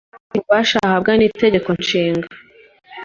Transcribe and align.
ububasha 0.31 0.77
ahabwa 0.87 1.11
nitegeko 1.15 1.69
nshinga 1.79 2.27